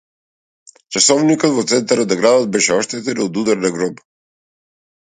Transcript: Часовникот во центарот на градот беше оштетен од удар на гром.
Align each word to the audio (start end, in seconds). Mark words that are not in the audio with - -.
Часовникот 0.95 1.53
во 1.57 1.65
центарот 1.73 2.09
на 2.15 2.19
градот 2.23 2.51
беше 2.57 2.75
оштетен 2.81 3.23
од 3.29 3.43
удар 3.45 3.65
на 3.69 3.77
гром. 3.79 4.07